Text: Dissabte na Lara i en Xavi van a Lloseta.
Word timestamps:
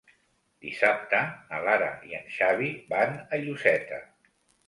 Dissabte 0.67 1.19
na 1.51 1.59
Lara 1.67 1.91
i 2.11 2.17
en 2.21 2.33
Xavi 2.37 2.71
van 2.95 3.15
a 3.37 3.41
Lloseta. 3.45 4.01